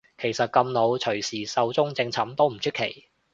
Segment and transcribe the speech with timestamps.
[0.19, 3.05] 其實咁老隨時壽終正寢都唔出奇